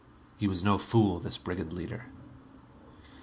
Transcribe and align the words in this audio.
He 0.39 0.47
was 0.47 0.63
no 0.63 0.79
fool, 0.79 1.19
this 1.19 1.37
brigand 1.37 1.73
leader. 1.73 2.07